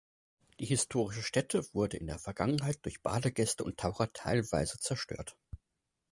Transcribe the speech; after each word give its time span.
Die 0.59 0.65
historische 0.65 1.21
Stätte 1.21 1.63
wurde 1.75 1.97
in 1.97 2.07
der 2.07 2.17
Vergangenheit 2.17 2.83
durch 2.85 3.03
Badegäste 3.03 3.63
und 3.63 3.77
Taucher 3.77 4.11
teilweise 4.11 4.79
zerstört. 4.79 5.37